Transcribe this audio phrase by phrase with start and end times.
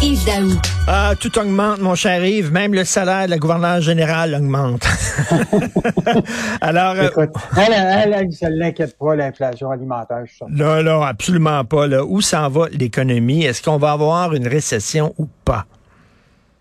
[0.00, 0.48] Yves Daou.
[0.86, 2.52] Ah, tout augmente, mon cher Yves.
[2.52, 4.86] Même le salaire de la gouverneure générale augmente.
[6.60, 10.46] Alors, euh, Écoute, elle, elle, elle, ça l'inquiète pas, l'inflation alimentaire, je suis sûr.
[10.50, 11.88] non, non, absolument pas.
[11.88, 12.04] Là.
[12.04, 13.44] Où s'en va l'économie?
[13.44, 15.66] Est-ce qu'on va avoir une récession ou pas?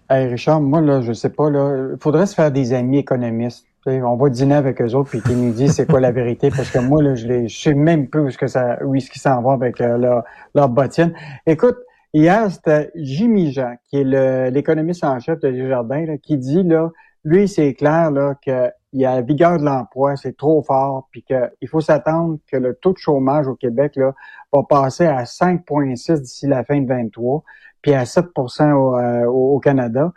[0.09, 3.65] Hey, Richard, moi, là, je sais pas, là, il faudrait se faire des amis économistes.
[3.85, 6.69] On va dîner avec eux autres, puis qu'ils nous disent c'est quoi la vérité, parce
[6.69, 9.21] que moi, là, je, les, je sais même plus où que ça, où est-ce qu'ils
[9.21, 10.23] s'en vont avec euh, leur,
[10.55, 11.13] leur bottine.
[11.45, 11.77] Écoute,
[12.13, 16.89] hier, c'était Jimmy Jean, qui est l'économiste en chef de Desjardins, là, qui dit, là,
[17.23, 21.07] lui, c'est clair, là, que il y a la vigueur de l'emploi, c'est trop fort,
[21.11, 24.13] puis qu'il faut s'attendre que le taux de chômage au Québec, là,
[24.51, 27.43] va passer à 5,6 d'ici la fin de 23,
[27.81, 30.13] puis à 7 au, euh, au Canada.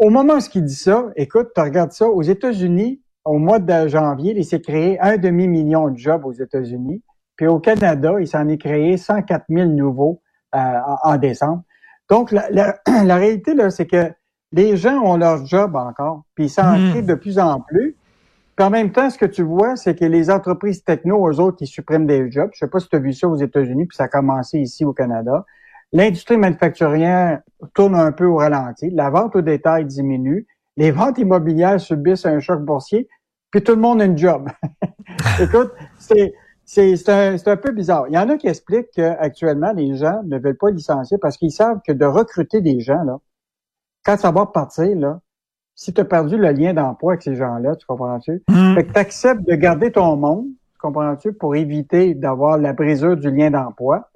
[0.00, 3.88] Au moment où il dit ça, écoute, tu regardes ça, aux États-Unis, au mois de
[3.88, 7.02] janvier, il s'est créé un demi-million de jobs aux États-Unis.
[7.36, 10.22] Puis au Canada, il s'en est créé 104 000 nouveaux
[10.54, 11.62] en, en décembre.
[12.08, 14.12] Donc, la, la- la réalité, là, c'est que
[14.52, 17.96] les gens ont leur job encore, puis ils s'en créent de plus en plus.
[18.56, 21.56] Puis en même temps, ce que tu vois, c'est que les entreprises techno, eux autres,
[21.60, 22.50] ils suppriment des jobs.
[22.52, 24.84] Je sais pas si tu as vu ça aux États-Unis, puis ça a commencé ici
[24.84, 25.44] au Canada.
[25.92, 27.40] L'industrie manufacturière
[27.74, 28.90] tourne un peu au ralenti.
[28.90, 30.46] La vente au détail diminue.
[30.76, 33.08] Les ventes immobilières subissent un choc boursier.
[33.50, 34.48] Puis tout le monde a une job.
[35.40, 36.32] Écoute, c'est
[36.64, 38.06] c'est c'est un, c'est un peu bizarre.
[38.08, 41.52] Il y en a qui expliquent qu'actuellement, les gens ne veulent pas licencier parce qu'ils
[41.52, 43.18] savent que de recruter des gens, là,
[44.04, 45.20] quand ça va partir, là,
[45.74, 48.42] si tu as perdu le lien d'emploi avec ces gens-là, tu comprends-tu?
[48.48, 48.74] Hmm.
[48.74, 53.16] Fait que tu acceptes de garder ton monde, tu comprends-tu, pour éviter d'avoir la brisure
[53.16, 54.10] du lien d'emploi.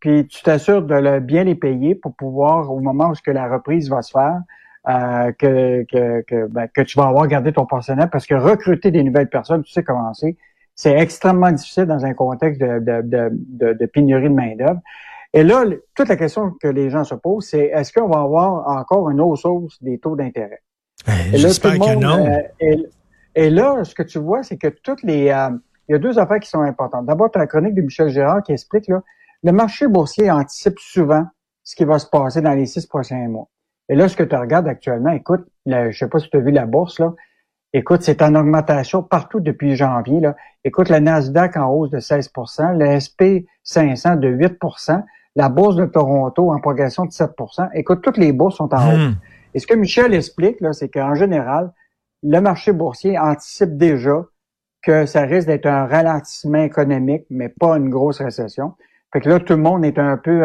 [0.00, 3.88] Puis tu t'assures de le, bien les payer pour pouvoir, au moment où la reprise
[3.88, 4.40] va se faire,
[4.88, 8.90] euh, que, que, que, ben, que tu vas avoir gardé ton personnel parce que recruter
[8.90, 10.36] des nouvelles personnes, tu sais comment c'est,
[10.82, 13.28] c'est extrêmement difficile dans un contexte de, de, de,
[13.60, 14.80] de, de pénurie de main-d'œuvre.
[15.32, 18.48] Et là, toute la question que les gens se posent, c'est est-ce qu'on va avoir
[18.80, 20.62] encore une autre source des taux d'intérêt?
[21.06, 22.26] Eh, Et là, J'espère que non.
[22.26, 22.74] euh, et,
[23.34, 25.30] et là, ce que tu vois, c'est que toutes les...
[25.30, 25.50] euh,
[25.88, 27.06] il y a deux affaires qui sont importantes.
[27.06, 29.02] D'abord, tu as la chronique de Michel Gérard qui explique, là,
[29.42, 31.24] le marché boursier anticipe souvent
[31.62, 33.48] ce qui va se passer dans les six prochains mois.
[33.88, 36.40] Et là, ce que tu regardes actuellement, écoute, le- je sais pas si tu as
[36.40, 37.12] vu la bourse, là,
[37.72, 40.20] écoute, c'est en augmentation partout depuis janvier.
[40.20, 40.36] Là.
[40.64, 45.02] Écoute, le Nasdaq en hausse de 16% le SP 500 de 8%
[45.34, 49.08] la bourse de Toronto en progression de 7% Écoute, toutes les bourses sont en hausse.
[49.08, 49.14] Hmm.
[49.54, 51.72] Et ce que Michel explique, là, c'est qu'en général,
[52.22, 54.24] le marché boursier anticipe déjà
[54.82, 58.74] que ça risque d'être un ralentissement économique, mais pas une grosse récession.
[59.12, 60.44] Fait que là, tout le monde est un peu,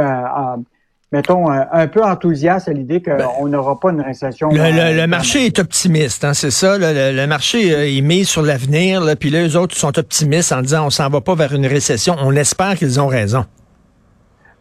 [1.12, 4.50] mettons, un peu enthousiaste à l'idée qu'on n'aura pas une récession.
[4.50, 6.78] Ben, Le, le- le marché est optimiste, hein, c'est ça.
[6.78, 6.91] là.
[7.12, 10.51] le, le marché, euh, il mise sur l'avenir, là, puis là, eux autres sont optimistes
[10.51, 12.16] en disant on s'en va pas vers une récession.
[12.22, 13.45] On espère qu'ils ont raison.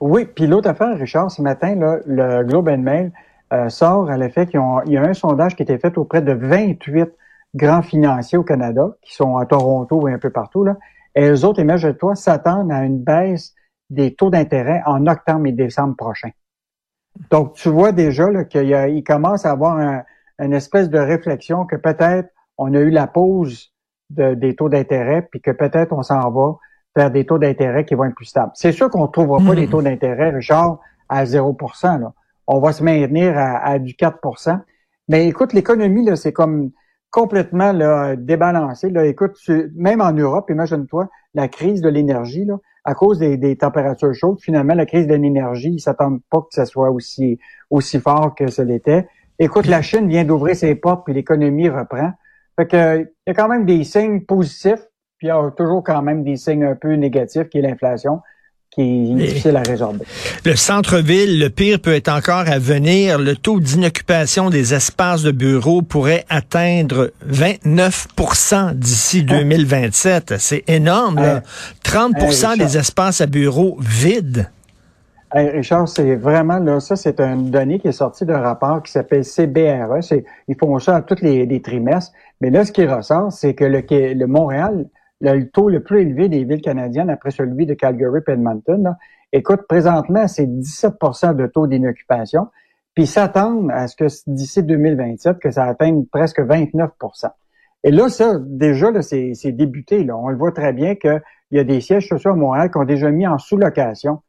[0.00, 3.12] Oui, puis l'autre affaire, Richard, ce matin, là, le Globe and Mail
[3.52, 6.32] euh, sort à l'effet qu'il y a un sondage qui a été fait auprès de
[6.32, 7.08] 28
[7.54, 10.76] grands financiers au Canada, qui sont à Toronto et un peu partout, là.
[11.14, 13.54] Et eux autres, imagine-toi, s'attendent à une baisse
[13.90, 16.30] des taux d'intérêt en octobre et décembre prochain.
[17.30, 20.02] Donc, tu vois déjà là, qu'il commence à avoir un-
[20.38, 23.72] une espèce de réflexion que peut-être on a eu la pause
[24.10, 26.56] de- des taux d'intérêt, puis que peut-être on s'en va
[26.94, 28.52] vers des taux d'intérêt qui vont être plus stables.
[28.54, 32.12] C'est sûr qu'on ne trouvera pas des taux d'intérêt, Richard, à 0 là.
[32.46, 34.60] On va se maintenir à, à du 4%
[35.08, 36.70] Mais écoute, l'économie, là, c'est comme
[37.10, 38.90] complètement là, débalancé.
[38.90, 39.06] Là.
[39.06, 44.14] Écoute, tu- même en Europe, imagine-toi, la crise de l'énergie, là, à cause des, températures
[44.14, 47.38] chaudes, finalement, la crise de l'énergie, ils s'attendent pas que ça soit aussi,
[47.68, 49.08] aussi fort que ce l'était.
[49.40, 52.12] Écoute, la Chine vient d'ouvrir ses portes, puis l'économie reprend.
[52.56, 54.86] Fait que, il y a quand même des signes positifs,
[55.18, 58.20] puis il y a toujours quand même des signes un peu négatifs, qui est l'inflation,
[58.76, 60.04] qui est difficile à résorber.
[60.44, 63.18] Le centre-ville, le pire peut être encore à venir.
[63.18, 70.34] Le taux d'inoccupation des espaces de bureaux pourrait atteindre 29% d'ici 2027.
[70.38, 71.16] C'est énorme.
[71.16, 71.36] là.
[71.36, 71.40] Hey.
[71.84, 72.56] 30 Hey, Richard.
[72.58, 74.50] des espaces à bureaux vides.
[75.34, 78.92] Hey, Richard, c'est vraiment là, ça, c'est une donnée qui est sortie d'un rapport qui
[78.92, 79.98] s'appelle CBRE.
[80.48, 82.12] Ils font ça à tous les, les trimestres.
[82.40, 84.86] Mais là, ce qui ressort, c'est que le, le Montréal,
[85.20, 88.96] le, taux le plus élevé des villes canadiennes après celui de Calgary et Edmonton, là,
[89.32, 92.48] écoute, présentement, c'est 17% de taux d'inoccupation.
[92.94, 97.30] puis s'attendent à ce que d'ici 2027, que ça atteigne presque 29%
[97.84, 100.04] Et là, ça, déjà, là, c'est, débuté.
[100.04, 100.16] Là.
[100.16, 102.84] On le voit très bien qu'il y a des sièges sociaux à Montréal qui ont
[102.84, 104.22] déjà mis en sous-location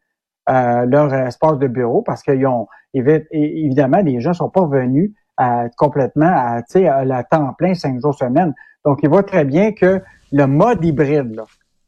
[0.50, 5.68] euh, leur espace de bureau parce qu'ils ont, évidemment, les gens sont pas venus à,
[5.78, 8.54] complètement à, à la temps plein, cinq jours semaine.
[8.86, 10.02] Donc, il voit très bien que
[10.32, 11.46] le mode hybride, là,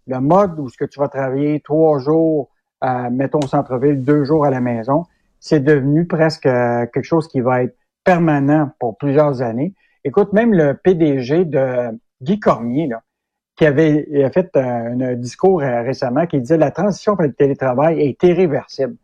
[0.08, 2.50] le mode où ce que tu vas travailler trois jours,
[2.84, 5.06] euh, mettons au centre-ville, deux jours à la maison,
[5.40, 9.74] c'est devenu presque euh, quelque chose qui va être permanent pour plusieurs années.
[10.04, 11.92] Écoute, même le PDG de
[12.22, 13.02] Guy Cormier, là,
[13.56, 18.24] qui avait fait un, discours euh, récemment qui disait la transition vers le télétravail est
[18.24, 18.96] irréversible.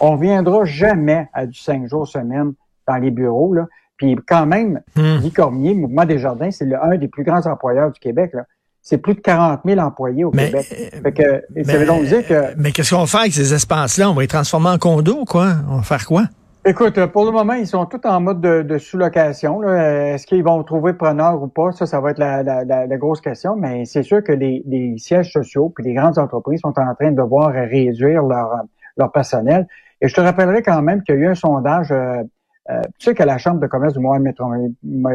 [0.00, 2.54] On viendra jamais à du cinq jours semaine
[2.86, 3.52] dans les bureaux.
[3.52, 3.66] Là.
[3.96, 5.18] Puis quand même, hmm.
[5.18, 8.32] Guy Cormier, Mouvement des Jardins, c'est un des plus grands employeurs du Québec.
[8.34, 8.44] Là
[8.84, 10.66] c'est plus de 40 000 employés au Québec.
[10.70, 14.10] Euh, fait que, mais, donc dire que, mais qu'est-ce qu'on va faire avec ces espaces-là?
[14.10, 15.54] On va les transformer en condos, quoi?
[15.70, 16.24] On va faire quoi?
[16.66, 19.62] Écoute, pour le moment, ils sont tous en mode de, sous-location.
[19.64, 21.72] Est-ce qu'ils vont trouver preneur ou pas?
[21.72, 23.56] Ça, ça va être la, grosse question.
[23.56, 27.16] Mais c'est sûr que les, sièges sociaux puis les grandes entreprises sont en train de
[27.16, 28.50] devoir réduire leur,
[28.96, 29.66] leur personnel.
[30.00, 32.22] Et je te rappellerai quand même qu'il y a eu un sondage euh,
[32.70, 34.34] euh, tu sais que la Chambre de commerce du Montréal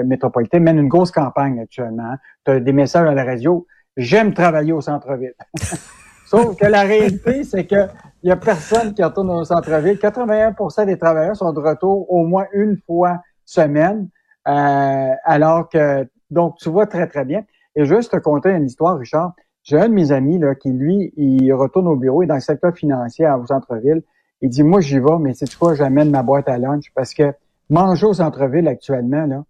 [0.06, 2.16] métropolitain mène une grosse campagne actuellement.
[2.46, 3.66] Tu as des messages à la radio.
[3.98, 5.34] J'aime travailler au centre-ville.
[6.26, 7.88] Sauf que la réalité, c'est que
[8.22, 9.98] il y a personne qui retourne au centre-ville.
[9.98, 14.10] 81% des travailleurs sont de retour au moins une fois semaine.
[14.48, 17.44] Euh, alors que, donc, tu vois très, très bien.
[17.76, 19.34] Et juste te conter une histoire, Richard.
[19.64, 22.42] J'ai un de mes amis là, qui, lui, il retourne au bureau et dans le
[22.42, 24.04] secteur financier au centre-ville.
[24.42, 27.34] Il dit, moi, j'y vais, mais c'est quoi, j'amène ma boîte à lunch parce que
[27.70, 29.44] manger au centre-ville actuellement, là,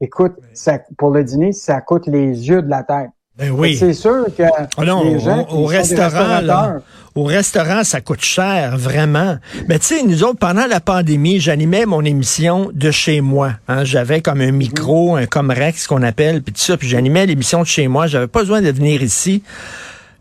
[0.00, 3.10] écoute, ça, pour le dîner, ça coûte les yeux de la tête.
[3.38, 3.76] Ben oui.
[3.76, 4.44] C'est sûr que
[4.78, 6.78] oh non, les gens au, restaurant, là,
[7.14, 9.36] au restaurant, ça coûte cher, vraiment.
[9.68, 13.52] Mais tu sais, nous autres, pendant la pandémie, j'animais mon émission de chez moi.
[13.68, 13.84] Hein.
[13.84, 17.66] J'avais comme un micro, un Comrex qu'on appelle, puis tout ça, puis j'animais l'émission de
[17.66, 18.06] chez moi.
[18.06, 19.42] J'avais pas besoin de venir ici.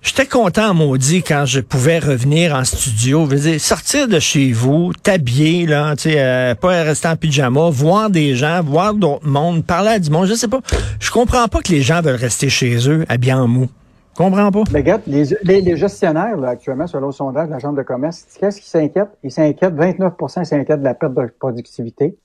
[0.05, 3.25] J'étais content, maudit, quand je pouvais revenir en studio.
[3.25, 7.15] Je veux dire, sortir de chez vous, t'habiller, là, tu sais, euh, pas rester en
[7.15, 10.27] pyjama, voir des gens, voir d'autres mondes, parler à du monde.
[10.27, 10.59] Je sais pas.
[10.99, 13.67] Je comprends pas que les gens veulent rester chez eux, habillés en mou.
[14.13, 14.61] Je comprends pas.
[14.71, 18.25] Mais regarde, les, les, gestionnaires, là, actuellement, selon le sondage de la Chambre de commerce,
[18.39, 19.09] qu'est-ce qui s'inquiète?
[19.23, 22.15] Ils s'inquiètent, 29% s'inquiètent de la perte de productivité.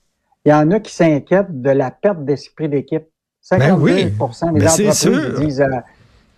[0.45, 3.05] Il y en a qui s'inquiètent de la perte d'esprit d'équipe.
[3.51, 5.61] 52% ben des ben entreprises disent...
[5.63, 5.81] Euh,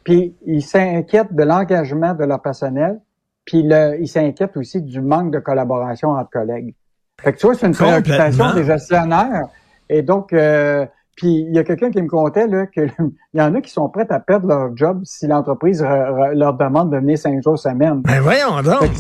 [0.05, 3.01] puis ils s'inquiètent de l'engagement de leur personnel,
[3.45, 6.75] puis le, ils s'inquiètent aussi du manque de collaboration entre collègues.
[7.21, 9.47] Fait que tu vois, c'est une préoccupation des gestionnaires.
[9.89, 12.91] Et donc, euh, puis il y a quelqu'un qui me contait là qu'il
[13.35, 16.97] y en a qui sont prêts à perdre leur job si l'entreprise leur demande de
[16.97, 18.01] venir cinq jours semaine.
[18.03, 18.91] Ben voyons donc.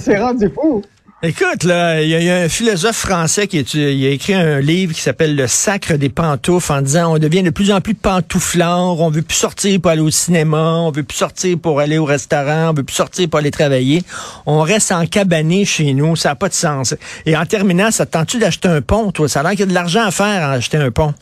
[0.00, 0.82] c'est rendu fou.
[1.20, 5.34] Écoute, là, il y, a un philosophe français qui a écrit un livre qui s'appelle
[5.34, 9.22] Le sacre des pantoufles en disant on devient de plus en plus pantouflard, on veut
[9.22, 12.72] plus sortir pour aller au cinéma, on veut plus sortir pour aller au restaurant, on
[12.72, 14.04] veut plus sortir pour aller travailler.
[14.46, 16.94] On reste en cabané chez nous, ça n'a pas de sens.
[17.26, 19.28] Et en terminant, ça te tente-tu d'acheter un pont, toi?
[19.28, 21.14] Ça a l'air qu'il y a de l'argent à faire à acheter un pont.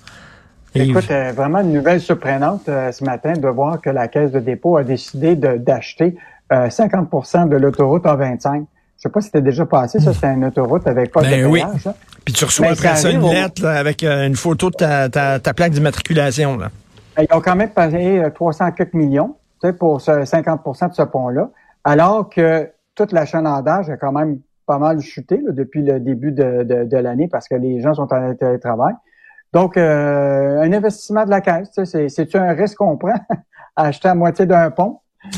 [0.75, 4.41] Écoute, euh, vraiment une nouvelle surprenante euh, ce matin de voir que la Caisse de
[4.41, 6.17] dépôt a décidé d'acheter
[6.51, 8.67] 50% euh, de l'autoroute A25.
[8.97, 11.47] Je sais pas si c'était déjà passé, ça, c'était une autoroute avec pas ben de
[11.47, 11.63] oui.
[12.25, 15.55] Puis tu reçois après ça une lettre avec euh, une photo de ta, ta, ta
[15.55, 16.57] plaque d'immatriculation.
[16.57, 16.71] Là.
[17.17, 19.37] Ben, ils ont quand même payé 300 quelques millions
[19.79, 21.51] pour ce 50% de ce pont-là,
[21.85, 26.63] alors que toute la chaînage a quand même pas mal chuté depuis le début de,
[26.63, 28.95] de, l'année parce que les gens sont en télétravail.
[29.53, 33.15] Donc, euh, un investissement de la caisse, c'est-tu un risque qu'on prend
[33.77, 35.01] à acheter à moitié d'un pont?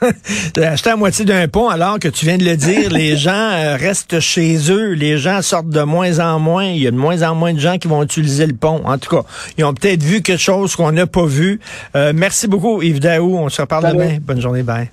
[0.62, 3.76] acheté à moitié d'un pont alors que tu viens de le dire, les gens euh,
[3.76, 7.22] restent chez eux, les gens sortent de moins en moins, il y a de moins
[7.22, 8.82] en moins de gens qui vont utiliser le pont.
[8.84, 9.22] En tout cas,
[9.56, 11.60] ils ont peut-être vu quelque chose qu'on n'a pas vu.
[11.96, 14.18] Euh, merci beaucoup Yves Daou, on se reparle demain.
[14.20, 14.90] Bonne journée, bye.